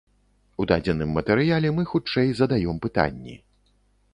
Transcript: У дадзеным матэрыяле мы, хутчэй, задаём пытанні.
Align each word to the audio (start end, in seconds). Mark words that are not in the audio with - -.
У 0.63 0.65
дадзеным 0.71 1.11
матэрыяле 1.17 1.69
мы, 1.81 1.85
хутчэй, 1.91 2.33
задаём 2.41 2.81
пытанні. 2.87 3.35